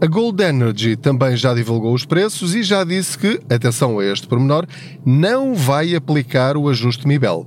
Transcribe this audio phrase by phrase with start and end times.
[0.01, 4.27] A Gold Energy também já divulgou os preços e já disse que, atenção a este
[4.27, 4.67] pormenor,
[5.05, 7.47] não vai aplicar o ajuste MIBEL.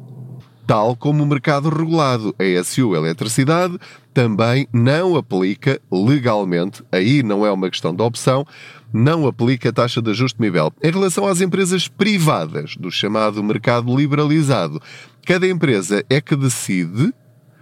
[0.68, 3.80] Tal como o mercado regulado, a SU Eletricidade
[4.14, 8.46] também não aplica legalmente, aí não é uma questão de opção,
[8.94, 10.72] não aplica a taxa de ajuste nível.
[10.82, 14.82] Em relação às empresas privadas, do chamado mercado liberalizado,
[15.26, 17.14] cada empresa é que decide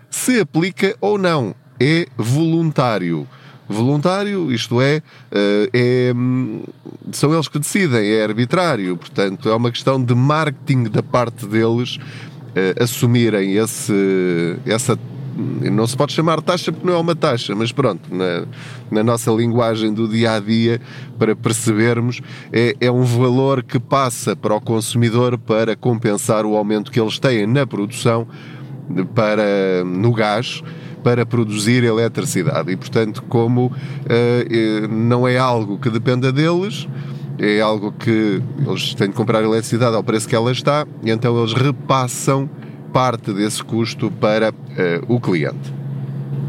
[0.09, 1.53] se aplica ou não.
[1.79, 3.27] É voluntário.
[3.67, 6.13] Voluntário, isto é, eh, é,
[7.11, 11.97] são eles que decidem, é arbitrário, portanto, é uma questão de marketing da parte deles
[12.55, 14.95] eh, assumirem esse, essa
[15.35, 18.45] não se pode chamar taxa porque não é uma taxa, mas pronto, na,
[18.89, 20.79] na nossa linguagem do dia a dia,
[21.19, 26.91] para percebermos, é, é um valor que passa para o consumidor para compensar o aumento
[26.91, 28.27] que eles têm na produção
[29.13, 30.63] para, no gás
[31.03, 32.71] para produzir eletricidade.
[32.71, 36.87] E, portanto, como uh, não é algo que dependa deles,
[37.37, 41.37] é algo que eles têm de comprar eletricidade ao preço que ela está, e então
[41.37, 42.49] eles repassam
[42.95, 45.73] parte desse custo para uh, o cliente.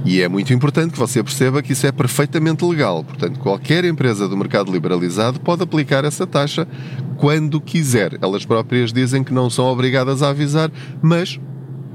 [0.05, 3.03] E é muito importante que você perceba que isso é perfeitamente legal.
[3.03, 6.69] Portanto, qualquer empresa do mercado liberalizado pode aplicar essa taxa
[7.17, 8.17] quando quiser.
[8.23, 10.71] Elas próprias dizem que não são obrigadas a avisar,
[11.03, 11.41] mas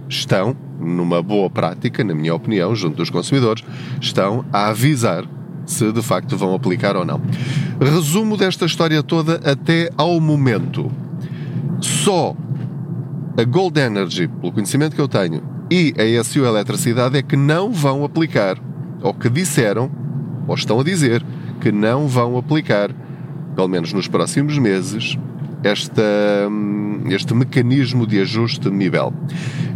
[0.09, 3.63] estão, numa boa prática, na minha opinião, junto dos consumidores,
[4.01, 5.23] estão a avisar
[5.65, 7.21] se de facto vão aplicar ou não.
[7.79, 10.91] Resumo desta história toda até ao momento.
[11.79, 12.35] Só
[13.37, 17.71] a Gold Energy, pelo conhecimento que eu tenho, e a SU Eletricidade é que não
[17.71, 18.57] vão aplicar,
[19.01, 19.89] ou que disseram,
[20.47, 21.23] ou estão a dizer,
[21.61, 22.89] que não vão aplicar,
[23.55, 25.17] pelo menos nos próximos meses,
[25.63, 26.01] esta,
[26.49, 29.13] hum, este mecanismo de ajuste de nível.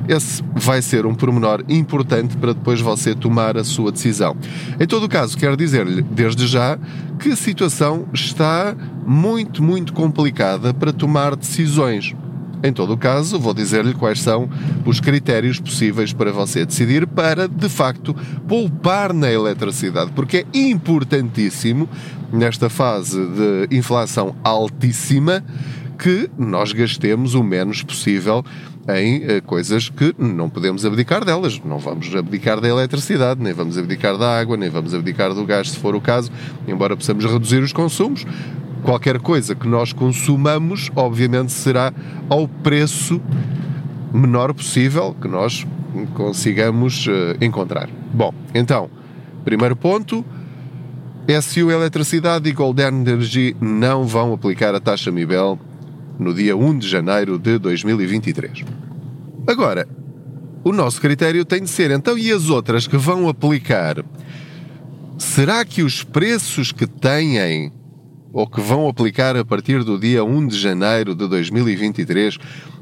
[0.07, 4.35] Esse vai ser um pormenor importante para depois você tomar a sua decisão.
[4.79, 6.77] Em todo o caso, quero dizer-lhe desde já
[7.19, 12.15] que a situação está muito, muito complicada para tomar decisões.
[12.63, 14.49] Em todo o caso, vou dizer-lhe quais são
[14.85, 18.15] os critérios possíveis para você decidir para, de facto,
[18.47, 21.87] poupar na eletricidade, porque é importantíssimo,
[22.31, 25.43] nesta fase de inflação altíssima,
[25.97, 28.43] que nós gastemos o menos possível
[28.87, 31.59] em uh, coisas que não podemos abdicar delas.
[31.63, 35.71] Não vamos abdicar da eletricidade, nem vamos abdicar da água, nem vamos abdicar do gás,
[35.71, 36.31] se for o caso,
[36.67, 38.25] embora possamos reduzir os consumos
[38.85, 41.91] qualquer coisa que nós consumamos, obviamente, será
[42.29, 43.19] ao preço
[44.13, 45.65] menor possível que nós
[46.13, 47.89] consigamos uh, encontrar.
[48.13, 48.89] Bom, então,
[49.43, 50.23] primeiro ponto.
[51.41, 55.59] SU Eletricidade e Golden Energy não vão aplicar a taxa MIBEL
[56.19, 58.63] no dia 1 de janeiro de 2023.
[59.47, 59.87] Agora,
[60.63, 64.05] o nosso critério tem de ser, então, e as outras que vão aplicar?
[65.17, 67.39] Será que os preços que têm
[68.35, 72.37] ou que vão aplicar a partir do dia 1 de janeiro de 2023,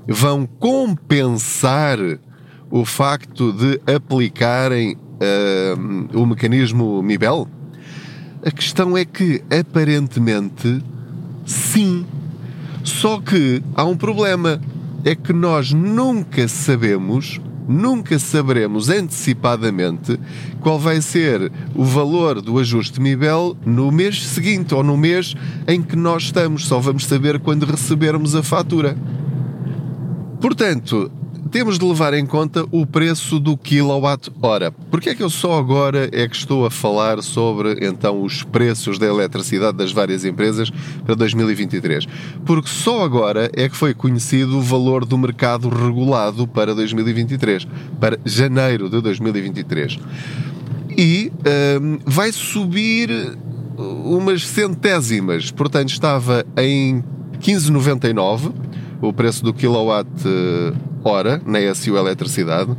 [0.08, 2.00] vão compensar
[2.72, 7.48] o facto de aplicarem uh, o mecanismo MIBEL?
[8.44, 10.82] A questão é que, aparentemente,
[11.46, 12.04] sim.
[12.84, 14.60] Só que há um problema.
[15.06, 20.20] É que nós nunca sabemos nunca saberemos antecipadamente
[20.60, 25.36] qual vai ser o valor do ajuste MIBEL no mês seguinte ou no mês
[25.68, 26.66] em que nós estamos.
[26.66, 28.98] Só vamos saber quando recebermos a fatura.
[30.40, 31.12] Portanto,
[31.52, 34.72] temos de levar em conta o preço do quilowatt-hora.
[34.72, 38.98] Porquê é que eu só agora é que estou a falar sobre então os preços
[38.98, 40.72] da eletricidade das várias empresas
[41.06, 42.06] para 2023?
[42.46, 47.68] Porque só agora é que foi conhecido o valor do mercado regulado para 2023,
[48.00, 50.00] para janeiro de 2023.
[50.98, 51.32] E
[51.82, 53.10] um, vai subir
[53.78, 57.04] umas centésimas, portanto estava em
[57.40, 58.54] 15,99
[59.02, 60.08] o preço do kilowatt
[61.04, 62.76] hora na SU Eletricidade,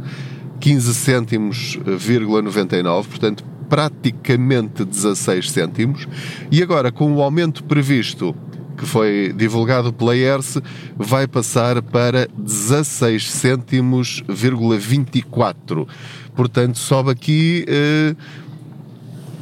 [0.61, 6.07] 15 cêntimos,99, portanto praticamente 16 cêntimos.
[6.51, 8.37] E agora, com o aumento previsto
[8.77, 10.63] que foi divulgado pela ERSE,
[10.97, 15.87] vai passar para 16 cêntimos,24.
[16.35, 18.17] Portanto, sobe aqui uh,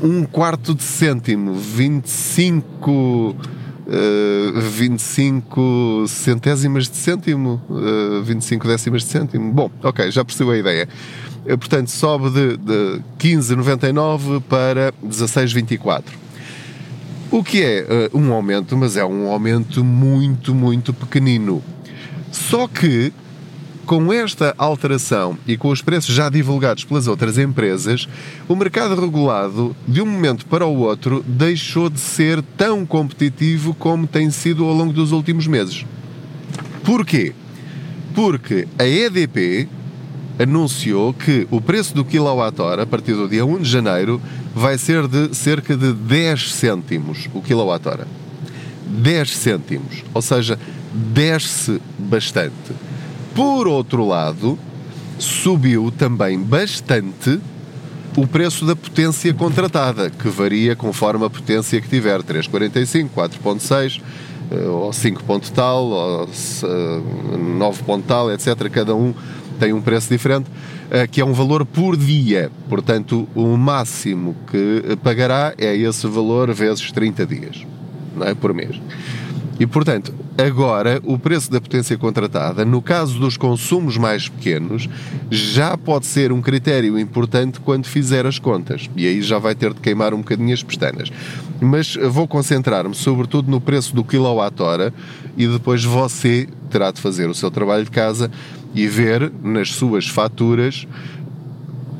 [0.06, 3.36] um quarto de cêntimo, 25
[3.86, 9.52] uh, 25 centésimas de cêntimo, uh, 25 décimas de cêntimo.
[9.52, 10.88] Bom, ok, já percebo a ideia.
[11.44, 16.02] Uh, portanto, sobe de, de 15,99 para 16,24.
[17.30, 21.62] O que é uh, um aumento, mas é um aumento muito, muito pequenino.
[22.30, 23.12] Só que
[23.86, 28.08] com esta alteração e com os preços já divulgados pelas outras empresas,
[28.48, 34.06] o mercado regulado, de um momento para o outro, deixou de ser tão competitivo como
[34.06, 35.84] tem sido ao longo dos últimos meses.
[36.84, 37.32] Porquê?
[38.14, 39.68] Porque a EDP
[40.38, 44.20] anunciou que o preço do quilowatt-hora, a partir do dia 1 de janeiro,
[44.54, 48.06] vai ser de cerca de 10 cêntimos o quilowatt-hora.
[48.86, 50.58] 10 cêntimos, ou seja,
[50.92, 52.72] desce bastante.
[53.34, 54.58] Por outro lado,
[55.18, 57.40] subiu também bastante
[58.16, 64.00] o preço da potência contratada, que varia conforme a potência que tiver, 3.45, 4.6,
[64.50, 66.28] eh, ou 5 ponto tal, ou
[67.38, 68.68] 9 eh, ponto tal, etc.
[68.70, 69.14] Cada um
[69.58, 70.50] tem um preço diferente,
[70.90, 72.50] eh, que é um valor por dia.
[72.68, 77.66] Portanto, o máximo que pagará é esse valor vezes 30 dias,
[78.14, 78.34] não é?
[78.34, 78.78] Por mês.
[79.62, 84.88] E, portanto, agora o preço da potência contratada, no caso dos consumos mais pequenos,
[85.30, 88.90] já pode ser um critério importante quando fizer as contas.
[88.96, 91.12] E aí já vai ter de queimar um bocadinho as pestanas.
[91.60, 94.92] Mas vou concentrar-me sobretudo no preço do quilowatt-hora
[95.36, 98.32] e depois você terá de fazer o seu trabalho de casa
[98.74, 100.88] e ver nas suas faturas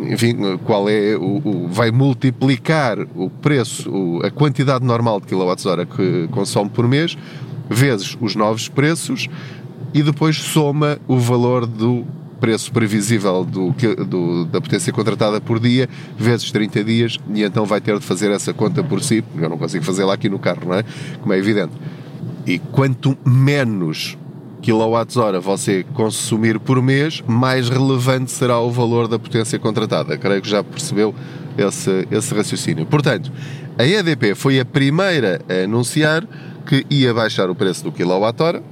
[0.01, 5.87] enfim, qual é o, o, vai multiplicar o preço, o, a quantidade normal de quilowatts-hora
[5.87, 7.17] que consome por mês
[7.69, 9.29] vezes os novos preços
[9.95, 12.05] e depois soma o valor do
[12.41, 13.71] preço previsível do,
[14.05, 15.89] do, da potência contratada por dia
[16.19, 19.49] vezes 30 dias e então vai ter de fazer essa conta por si, porque eu
[19.49, 20.85] não consigo fazê-la aqui no carro, não é?
[21.21, 21.73] Como é evidente.
[22.45, 24.19] E quanto menos
[24.61, 30.17] quilowatts-hora você consumir por mês, mais relevante será o valor da potência contratada.
[30.17, 31.15] Creio que já percebeu
[31.57, 32.87] esse, esse raciocínio.
[32.87, 33.31] Portanto,
[33.79, 36.27] a EDP foi a primeira a anunciar
[36.63, 38.63] que ia baixar o preço do quilowatt-hora,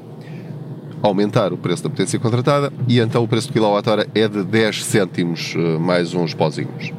[1.02, 4.85] aumentar o preço da potência contratada e então o preço do quilowatt-hora é de 10
[4.85, 6.92] cêntimos eh, mais uns pozinhos.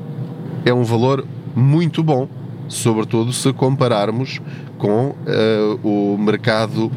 [0.66, 2.28] É um valor muito bom,
[2.68, 4.42] sobretudo se compararmos
[4.78, 6.92] com uh, o mercado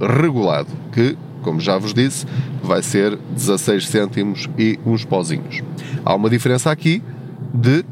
[0.00, 2.26] regulado, que, como já vos disse,
[2.62, 5.62] vai ser 16 cêntimos e uns pozinhos.
[6.04, 7.02] Há uma diferença aqui
[7.52, 7.84] de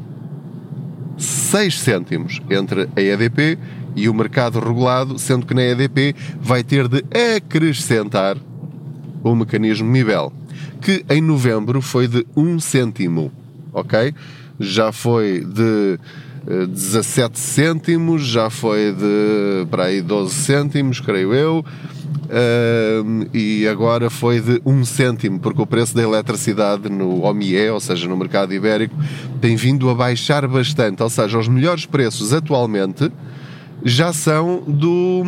[1.17, 3.57] 6 cêntimos entre a EDP
[3.99, 7.03] e o mercado regulado, sendo que na EDP vai ter de
[7.35, 8.37] acrescentar
[9.23, 10.31] o mecanismo MIBEL,
[10.81, 13.31] que em novembro foi de 1 cêntimo,
[13.73, 14.13] ok?
[14.59, 15.99] Já foi de
[16.67, 21.65] 17 eh, cêntimos, já foi de para aí 12 cêntimos, creio eu,
[23.33, 28.07] e agora foi de 1 cêntimo, porque o preço da eletricidade no OMIE, ou seja,
[28.07, 28.95] no mercado ibérico,
[29.41, 33.11] tem vindo a baixar bastante, ou seja, os melhores preços atualmente
[33.83, 35.23] já são do,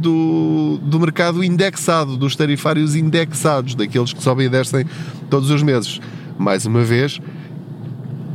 [0.00, 4.84] do, do mercado indexado, dos tarifários indexados, daqueles que sobem e descem
[5.30, 6.00] todos os meses.
[6.38, 7.20] Mais uma vez,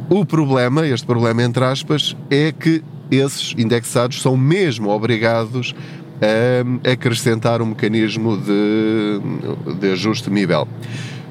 [0.09, 5.75] o problema, este problema entre aspas, é que esses indexados são mesmo obrigados
[6.21, 10.67] a acrescentar um mecanismo de, de ajuste nível.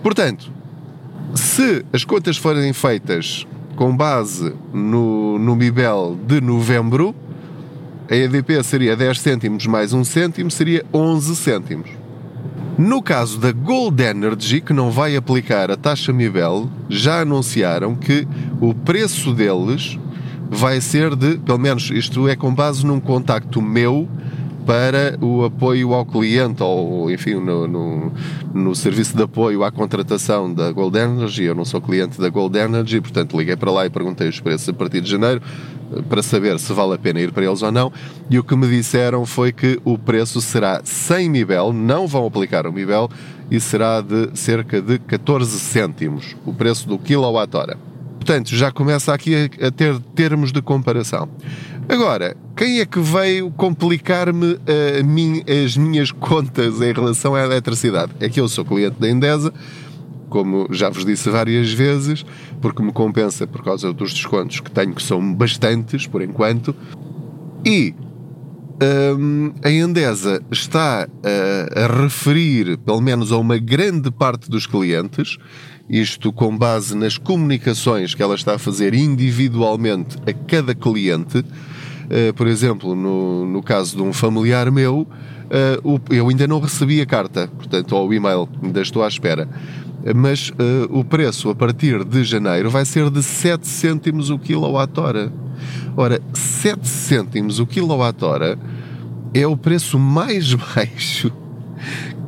[0.03, 0.51] Portanto,
[1.35, 7.15] se as contas forem feitas com base no, no MIBEL de novembro,
[8.13, 11.89] a EDP seria 10 cêntimos mais 1 cêntimo, seria 11 cêntimos.
[12.77, 18.29] No caso da Gold Energy, que não vai aplicar a taxa MIBEL, já anunciaram que
[18.61, 19.99] o preço deles
[20.51, 24.07] vai ser de, pelo menos isto é com base num contacto meu
[24.67, 28.13] para o apoio ao cliente, ou enfim, no, no,
[28.55, 31.45] no, serviço de apoio à contratação da Gold Energy.
[31.45, 34.69] Eu não sou cliente da Gold Energy, portanto liguei para lá e perguntei os preços
[34.69, 35.43] a partir de janeiro
[35.95, 37.93] eh, para saber se vale a pena ir para eles ou não.
[38.31, 42.67] E o que me disseram foi que o preço será sem MIBEL, não vão aplicar
[42.67, 43.09] o MIBEL,
[43.51, 47.77] e será de cerca de 14 cêntimos o preço do quilowatt-hora.
[48.23, 51.29] Portanto, já começa aqui a, a ter termos de comparação.
[51.89, 54.59] Agora, quem é que veio complicar-me
[55.65, 58.13] as minhas contas em relação à eletricidade?
[58.21, 59.53] É que eu sou cliente da Endesa,
[60.29, 62.25] como já vos disse várias vezes,
[62.61, 66.75] porque me compensa por causa dos descontos que tenho, que são bastantes por enquanto,
[67.65, 67.95] e
[69.19, 75.37] um, a Endesa está a, a referir, pelo menos a uma grande parte dos clientes,
[75.89, 81.39] isto com base nas comunicações que ela está a fazer individualmente a cada cliente.
[81.39, 87.01] Uh, por exemplo, no, no caso de um familiar meu, uh, eu ainda não recebi
[87.01, 89.49] a carta, portanto, ou o e-mail, ainda estou à espera.
[90.15, 90.55] Mas uh,
[90.91, 95.33] o preço a partir de janeiro vai ser de 7 cêntimos o quilowatt-hora.
[95.97, 98.59] Ora, 7 cêntimos o quilowatt-hora
[99.33, 101.33] é o preço mais baixo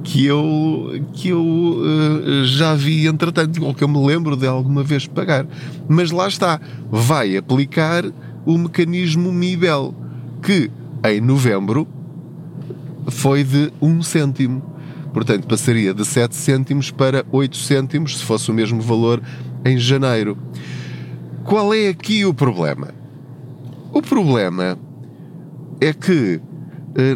[0.05, 4.85] que eu, que eu uh, já vi entretanto, ou que eu me lembro de alguma
[4.85, 5.47] vez pagar.
[5.89, 8.05] Mas lá está, vai aplicar
[8.45, 9.95] o mecanismo MIBEL,
[10.43, 10.71] que
[11.03, 11.89] em novembro
[13.09, 14.63] foi de 1 um cêntimo.
[15.13, 19.23] Portanto, passaria de 7 cêntimos para 8 cêntimos, se fosse o mesmo valor
[19.65, 20.37] em janeiro.
[21.45, 22.89] Qual é aqui o problema?
[23.93, 24.79] O problema
[25.81, 26.41] é que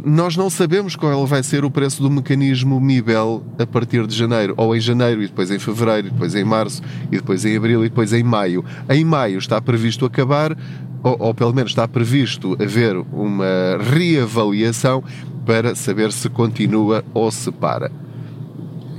[0.05, 4.55] nós não sabemos qual vai ser o preço do mecanismo MIBEL a partir de janeiro,
[4.57, 6.83] ou em janeiro, e depois em fevereiro, e depois em março,
[7.13, 8.65] e depois em abril, e depois em maio.
[8.89, 10.57] Em maio está previsto acabar,
[11.03, 15.03] ou, ou pelo menos está previsto haver uma reavaliação
[15.47, 17.91] para saber se continua ou se para.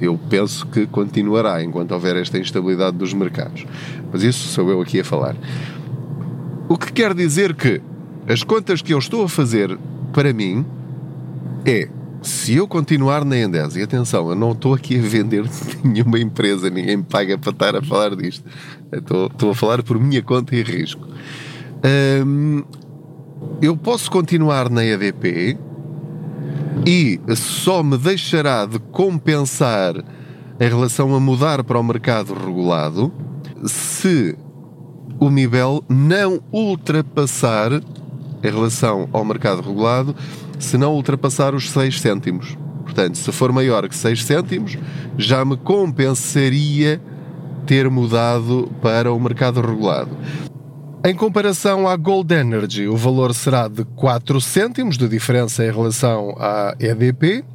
[0.01, 3.65] Eu penso que continuará enquanto houver esta instabilidade dos mercados.
[4.13, 5.35] Mas isso sou eu aqui a falar.
[6.69, 7.81] O que quer dizer que
[8.27, 9.77] as contas que eu estou a fazer
[10.19, 10.65] para mim
[11.65, 11.87] é
[12.21, 15.49] se eu continuar na Endesa, e atenção, eu não estou aqui a vender
[15.81, 18.43] nenhuma empresa, ninguém me paga para estar a falar disto.
[18.91, 21.07] Estou, estou a falar por minha conta e risco.
[22.25, 22.65] Hum,
[23.61, 25.57] eu posso continuar na EDP
[26.85, 29.95] e só me deixará de compensar
[30.59, 33.09] em relação a mudar para o mercado regulado
[33.63, 34.37] se
[35.17, 37.81] o nível não ultrapassar
[38.43, 40.15] em relação ao mercado regulado
[40.59, 42.57] se não ultrapassar os 6 cêntimos.
[42.83, 44.77] Portanto, se for maior que 6 cêntimos,
[45.17, 47.01] já me compensaria
[47.65, 50.09] ter mudado para o mercado regulado.
[51.05, 56.35] Em comparação à Gold Energy, o valor será de 4 cêntimos de diferença em relação
[56.37, 57.45] à EDP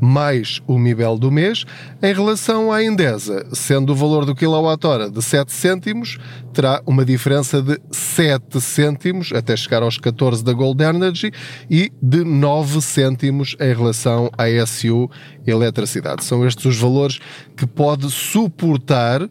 [0.00, 1.64] mais o MIBEL do mês,
[2.02, 6.18] em relação à Endesa, sendo o valor do quilowatt-hora de 7 cêntimos,
[6.52, 11.30] terá uma diferença de 7 cêntimos até chegar aos 14 da Gold Energy
[11.70, 15.10] e de 9 cêntimos em relação à SU
[15.46, 16.24] Eletricidade.
[16.24, 17.18] São estes os valores
[17.56, 19.28] que pode suportar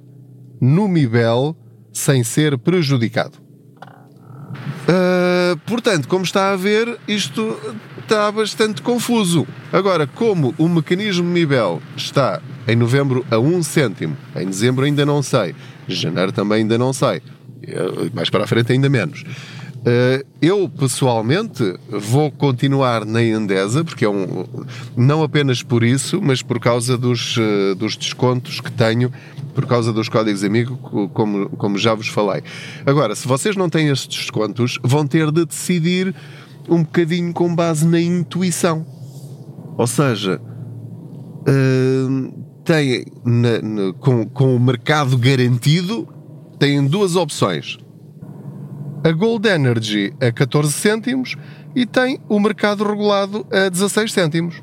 [0.62, 1.56] no MIBEL
[1.92, 3.38] sem ser prejudicado.
[4.88, 5.15] Uh,
[5.66, 7.58] portanto, como está a ver, isto
[8.00, 9.48] está bastante confuso.
[9.72, 15.22] Agora, como o mecanismo nível está em novembro a 1 cêntimo, em dezembro ainda não
[15.22, 15.56] sei,
[15.88, 17.22] em janeiro também ainda não sei,
[18.14, 19.24] mais para a frente ainda menos.
[19.86, 24.44] Uh, eu pessoalmente vou continuar na Endesa, porque é um.
[24.98, 27.38] Não apenas por isso, mas por causa dos,
[27.78, 29.14] dos descontos que tenho
[29.56, 30.78] por causa dos códigos amigos,
[31.14, 32.44] como, como já vos falei.
[32.86, 36.14] Agora, se vocês não têm estes descontos, vão ter de decidir
[36.70, 38.86] um bocadinho com base na intuição.
[39.78, 40.42] Ou seja,
[41.48, 46.08] uh, têm na, na, com, com o mercado garantido,
[46.60, 47.78] têm duas opções.
[49.04, 51.36] A Gold Energy a 14 cêntimos
[51.76, 54.62] e tem o mercado regulado a 16 cêntimos.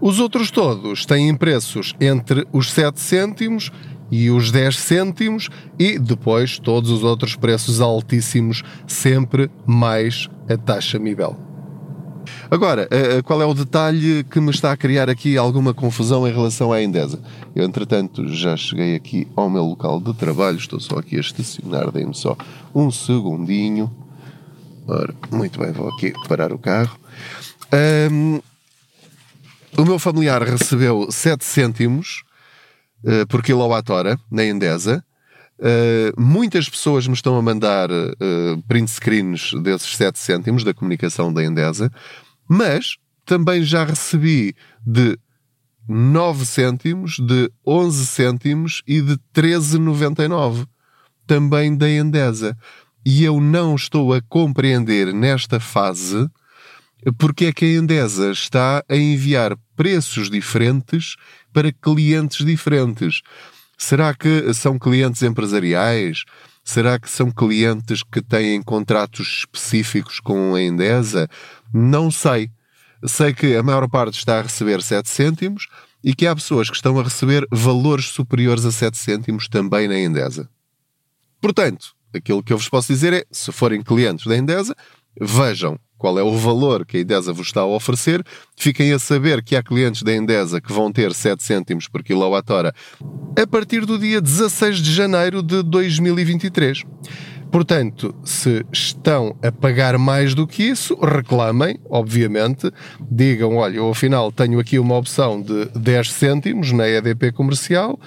[0.00, 3.72] Os outros todos têm preços entre os 7 cêntimos
[4.10, 10.98] e os 10 cêntimos e depois todos os outros preços altíssimos, sempre mais a taxa
[10.98, 11.36] Mibel.
[12.50, 16.26] Agora, eh, eh, qual é o detalhe que me está a criar aqui alguma confusão
[16.28, 17.20] em relação à Endesa?
[17.54, 21.90] Eu, entretanto, já cheguei aqui ao meu local de trabalho, estou só aqui a estacionar,
[21.90, 22.36] deem-me só
[22.74, 23.90] um segundinho.
[24.86, 26.98] Ora, muito bem, vou aqui parar o carro.
[28.10, 28.40] Um,
[29.76, 32.22] o meu familiar recebeu 7 cêntimos
[33.04, 35.04] uh, por quilowatt-hora na Endesa.
[35.58, 41.32] Uh, muitas pessoas me estão a mandar uh, print screens desses 7 cêntimos da comunicação
[41.32, 41.90] da Endesa,
[42.48, 42.96] mas
[43.26, 44.54] também já recebi
[44.86, 45.18] de
[45.88, 50.66] 9 cêntimos, de 11 cêntimos e de 13,99
[51.26, 52.56] também da Endesa.
[53.04, 56.28] E eu não estou a compreender nesta fase
[57.16, 61.16] porque é que a Endesa está a enviar preços diferentes
[61.52, 63.22] para clientes diferentes.
[63.76, 66.24] Será que são clientes empresariais?
[66.64, 71.28] Será que são clientes que têm contratos específicos com a Endesa?
[71.72, 72.50] Não sei.
[73.06, 75.68] Sei que a maior parte está a receber 7 cêntimos
[76.02, 79.98] e que há pessoas que estão a receber valores superiores a 7 cêntimos também na
[79.98, 80.48] Endesa.
[81.40, 84.74] Portanto, aquilo que eu vos posso dizer é: se forem clientes da Endesa,
[85.20, 88.24] vejam qual é o valor que a Endesa vos está a oferecer.
[88.56, 92.72] Fiquem a saber que há clientes da Endesa que vão ter 7 cêntimos por quilowatt-hora
[93.36, 96.84] a partir do dia 16 de janeiro de 2023.
[97.50, 102.70] Portanto, se estão a pagar mais do que isso, reclamem, obviamente,
[103.10, 107.98] digam: olha, eu afinal tenho aqui uma opção de 10 cêntimos na EDP comercial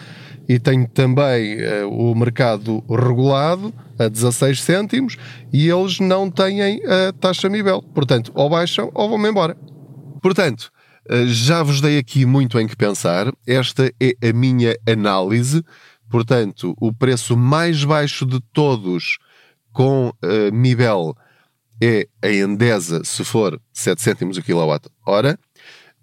[0.48, 3.74] e tenho também uh, o mercado regulado
[4.06, 5.18] a 16 cêntimos
[5.52, 7.82] e eles não têm a taxa Mibel.
[7.82, 9.56] Portanto, ou baixam ou vão embora.
[10.22, 10.72] Portanto,
[11.10, 13.32] uh, já vos dei aqui muito em que pensar.
[13.46, 15.64] Esta é a minha análise.
[16.10, 19.18] Portanto, o preço mais baixo de todos
[19.72, 21.16] com uh, Mibel
[21.82, 25.40] é a Endesa, se for 7 cêntimos o quilowatt-hora.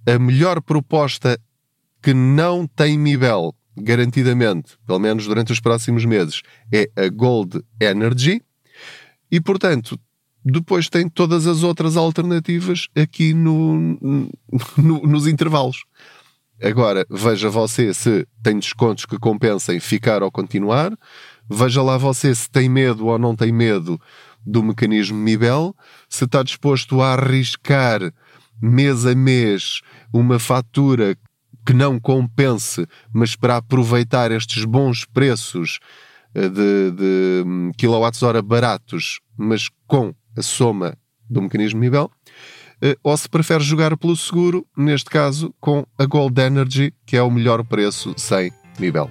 [0.06, 1.38] A melhor proposta
[2.02, 8.42] que não tem Mibel garantidamente, pelo menos durante os próximos meses, é a Gold Energy.
[9.30, 9.98] E, portanto,
[10.44, 13.98] depois tem todas as outras alternativas aqui no,
[14.76, 15.84] no, nos intervalos.
[16.62, 20.92] Agora, veja você se tem descontos que compensem ficar ou continuar.
[21.48, 24.00] Veja lá você se tem medo ou não tem medo
[24.44, 25.74] do mecanismo MIBEL.
[26.08, 28.12] Se está disposto a arriscar
[28.60, 29.80] mês a mês
[30.12, 31.16] uma fatura
[31.68, 35.80] que não compense, mas para aproveitar estes bons preços
[36.34, 40.96] eh, de, de hum, quilowatts-hora baratos, mas com a soma
[41.28, 42.10] do mecanismo nível,
[42.80, 47.22] eh, ou se prefere jogar pelo seguro, neste caso com a Gold Energy, que é
[47.22, 49.10] o melhor preço sem nível.